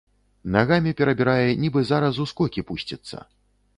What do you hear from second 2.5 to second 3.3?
пусціцца.